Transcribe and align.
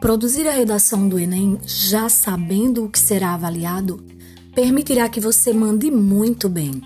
Produzir 0.00 0.46
a 0.46 0.52
redação 0.52 1.08
do 1.08 1.18
Enem 1.18 1.58
já 1.66 2.08
sabendo 2.08 2.84
o 2.84 2.88
que 2.88 3.00
será 3.00 3.34
avaliado 3.34 4.04
permitirá 4.54 5.08
que 5.08 5.20
você 5.20 5.52
mande 5.52 5.90
muito 5.90 6.48
bem. 6.48 6.80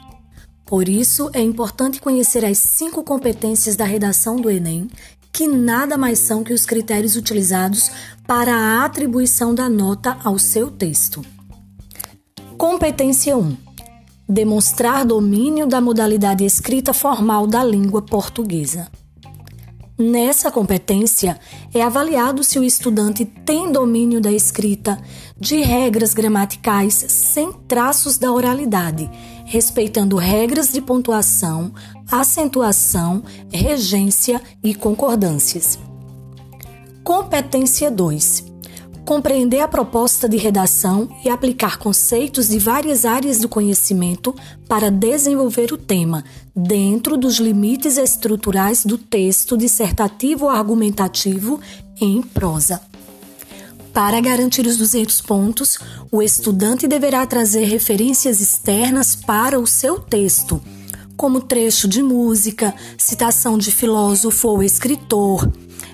Por 0.65 0.89
isso, 0.89 1.31
é 1.35 1.41
importante 1.41 2.01
conhecer 2.01 2.43
as 2.43 2.57
cinco 2.57 3.05
competências 3.05 3.77
da 3.77 3.85
redação 3.85 4.37
do 4.37 4.51
Enem, 4.51 4.91
que 5.31 5.47
nada 5.47 5.99
mais 5.99 6.21
são 6.21 6.43
que 6.43 6.55
os 6.55 6.65
critérios 6.65 7.15
utilizados 7.15 7.91
para 8.27 8.55
a 8.55 8.85
atribuição 8.85 9.55
da 9.55 9.69
nota 9.69 10.17
ao 10.25 10.39
seu 10.39 10.71
texto. 10.71 11.23
Competência 12.57 13.37
1. 13.37 13.57
Demonstrar 14.27 15.05
domínio 15.05 15.67
da 15.67 15.83
modalidade 15.83 16.45
escrita 16.45 16.95
formal 16.95 17.47
da 17.47 17.63
língua 17.63 18.01
portuguesa. 18.01 18.91
Nessa 20.03 20.51
competência, 20.51 21.39
é 21.73 21.81
avaliado 21.81 22.43
se 22.43 22.59
o 22.59 22.65
estudante 22.65 23.25
tem 23.25 23.71
domínio 23.71 24.21
da 24.21 24.33
escrita, 24.33 25.01
de 25.39 25.61
regras 25.61 26.13
gramaticais 26.13 26.93
sem 27.09 27.53
traços 27.53 28.19
da 28.19 28.33
oralidade, 28.33 29.09
respeitando 29.45 30.17
regras 30.17 30.73
de 30.73 30.81
pontuação, 30.81 31.73
acentuação, 32.11 33.23
regência 33.49 34.43
e 34.61 34.75
concordâncias. 34.75 35.79
Competência 37.05 37.89
2 37.89 38.52
compreender 39.05 39.61
a 39.61 39.69
proposta 39.69 40.29
de 40.29 40.37
redação 40.37 41.09
e 41.25 41.29
aplicar 41.29 41.77
conceitos 41.77 42.49
de 42.49 42.59
várias 42.59 43.05
áreas 43.05 43.39
do 43.39 43.49
conhecimento 43.49 44.35
para 44.69 44.91
desenvolver 44.91 45.73
o 45.73 45.77
tema, 45.77 46.25
dentro 46.55 47.17
dos 47.17 47.39
limites 47.39 47.97
estruturais 47.97 48.85
do 48.85 48.97
texto 48.97 49.57
dissertativo 49.57 50.45
ou 50.45 50.51
argumentativo 50.51 51.61
em 52.01 52.23
prosa. 52.23 52.81
Para 53.93 54.21
garantir 54.21 54.67
os 54.67 54.79
200 54.79 55.21
pontos, 55.21 55.79
o 56.11 56.23
estudante 56.23 56.89
deverá 56.89 57.27
trazer 57.27 57.65
referências 57.65 58.41
externas 58.41 59.15
para 59.15 59.61
o 59.61 59.67
seu 59.67 59.99
texto, 59.99 60.63
como 61.15 61.43
trecho 61.43 61.87
de 61.87 62.03
música, 62.03 62.75
citação 62.97 63.59
de 63.59 63.71
filósofo 63.71 64.49
ou 64.49 64.63
escritor, 64.63 65.47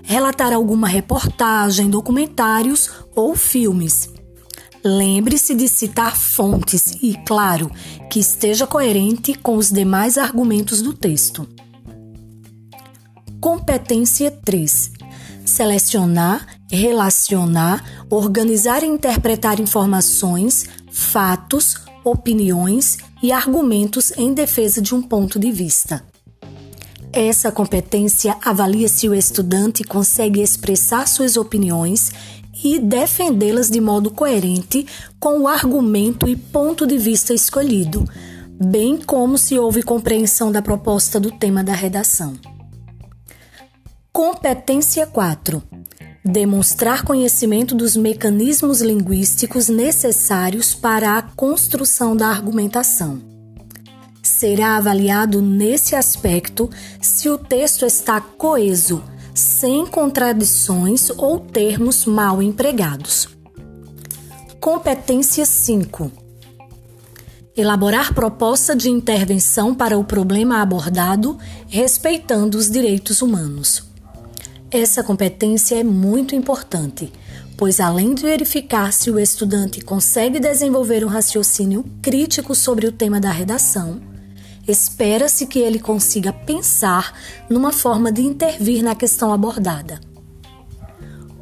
relatar 0.09 0.55
alguma 0.55 0.89
reportagem, 0.89 1.91
documentários 1.91 2.91
ou 3.15 3.37
filmes. 3.37 4.09
Lembre-se 4.83 5.55
de 5.55 5.69
citar 5.69 6.17
fontes 6.17 6.95
e, 7.03 7.15
claro, 7.27 7.71
que 8.11 8.19
esteja 8.19 8.67
coerente 8.67 9.35
com 9.35 9.59
os 9.59 9.71
demais 9.71 10.17
argumentos 10.17 10.81
do 10.81 10.95
texto. 10.95 11.47
Competência 13.39 14.31
3. 14.31 14.93
Selecionar, 15.45 16.59
relacionar, 16.71 17.85
organizar 18.09 18.83
e 18.83 18.87
interpretar 18.87 19.61
informações, 19.61 20.65
fatos, 20.91 21.77
opiniões 22.03 22.97
e 23.23 23.31
argumentos 23.31 24.11
em 24.17 24.33
defesa 24.33 24.81
de 24.81 24.95
um 24.95 25.03
ponto 25.03 25.39
de 25.39 25.53
vista. 25.53 26.03
Essa 27.21 27.51
competência 27.51 28.37
avalia 28.45 28.87
se 28.87 29.09
o 29.09 29.15
estudante 29.15 29.83
consegue 29.83 30.41
expressar 30.41 31.09
suas 31.09 31.37
opiniões 31.37 32.13
e 32.63 32.79
defendê-las 32.79 33.69
de 33.69 33.81
modo 33.81 34.09
coerente 34.09 34.87
com 35.19 35.41
o 35.41 35.49
argumento 35.49 36.29
e 36.29 36.37
ponto 36.37 36.87
de 36.87 36.97
vista 36.97 37.35
escolhido, 37.35 38.09
bem 38.53 38.97
como 38.97 39.37
se 39.37 39.59
houve 39.59 39.83
compreensão 39.83 40.53
da 40.53 40.63
proposta 40.63 41.19
do 41.19 41.33
tema 41.33 41.65
da 41.65 41.73
redação. 41.73 42.35
Competência 44.13 45.05
4. 45.05 45.61
Demonstrar 46.25 47.03
conhecimento 47.03 47.75
dos 47.75 47.97
mecanismos 47.97 48.81
linguísticos 48.81 49.69
necessários 49.69 50.73
para 50.73 51.19
a 51.19 51.23
construção 51.23 52.17
da 52.17 52.29
argumentação 52.29 53.21
será 54.39 54.77
avaliado 54.77 55.43
nesse 55.43 55.97
aspecto 55.97 56.71
se 57.19 57.29
o 57.29 57.37
texto 57.37 57.85
está 57.85 58.21
coeso, 58.21 59.03
sem 59.35 59.85
contradições 59.85 61.11
ou 61.11 61.41
termos 61.41 62.07
mal 62.07 62.41
empregados. 62.41 63.29
Competência 64.61 65.45
5. 65.45 66.13
Elaborar 67.57 68.15
proposta 68.15 68.77
de 68.77 68.89
intervenção 68.89 69.75
para 69.75 69.99
o 69.99 70.05
problema 70.05 70.63
abordado, 70.63 71.37
respeitando 71.67 72.57
os 72.57 72.71
direitos 72.71 73.21
humanos. 73.21 73.83
Essa 74.71 75.03
competência 75.03 75.75
é 75.75 75.83
muito 75.83 76.37
importante, 76.37 77.13
pois 77.57 77.81
além 77.81 78.15
de 78.15 78.23
verificar 78.23 78.93
se 78.93 79.11
o 79.11 79.19
estudante 79.19 79.81
consegue 79.81 80.39
desenvolver 80.39 81.05
um 81.05 81.09
raciocínio 81.09 81.85
crítico 82.01 82.55
sobre 82.55 82.87
o 82.87 82.93
tema 82.93 83.19
da 83.19 83.33
redação, 83.33 84.08
espera-se 84.69 85.47
que 85.47 85.59
ele 85.59 85.79
consiga 85.79 86.33
pensar 86.33 87.13
numa 87.49 87.73
forma 87.73 88.13
de 88.13 88.23
intervir 88.23 88.83
na 88.83 88.95
questão 88.95 89.33
abordada. 89.33 90.01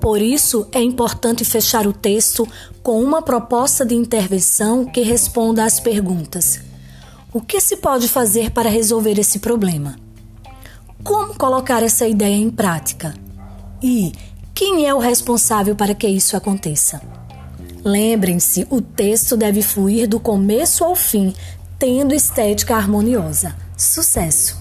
Por 0.01 0.23
isso, 0.23 0.69
é 0.73 0.81
importante 0.81 1.45
fechar 1.45 1.87
o 1.87 1.93
texto 1.93 2.47
com 2.83 3.03
uma 3.03 3.21
proposta 3.21 3.85
de 3.85 3.95
intervenção 3.95 4.85
que 4.85 5.01
responda 5.01 5.65
às 5.65 5.81
perguntas: 5.81 6.61
O 7.33 7.41
que 7.41 7.61
se 7.61 7.79
pode 7.79 8.09
fazer 8.09 8.51
para 8.51 8.71
resolver 8.71 9.19
esse 9.19 9.41
problema? 9.41 9.97
Como 11.03 11.35
colocar 11.35 11.83
essa 11.83 12.07
ideia 12.07 12.37
em 12.37 12.51
prática? 12.51 13.15
E 13.83 14.13
quem 14.55 14.87
é 14.87 14.95
o 14.95 14.99
responsável 14.99 15.75
para 15.75 15.95
que 15.95 16.07
isso 16.07 16.37
aconteça? 16.37 17.01
Lembrem-se, 17.85 18.67
o 18.71 18.81
texto 18.81 19.37
deve 19.37 19.63
fluir 19.63 20.09
do 20.09 20.19
começo 20.19 20.83
ao 20.83 20.97
fim, 20.97 21.33
tendo 21.79 22.15
estética 22.15 22.77
harmoniosa. 22.77 23.55
Sucesso! 23.77 24.59